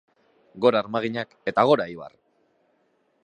[0.65, 2.17] Gora armaginak eta gora Eibar!